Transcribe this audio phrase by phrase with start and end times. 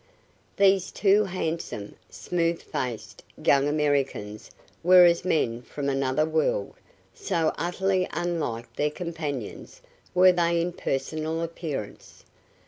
[0.57, 4.49] These two handsome, smooth faced young Americans
[4.81, 6.73] were as men from another world,
[7.13, 9.79] so utterly unlike their companions
[10.15, 12.25] were they in personal appearance.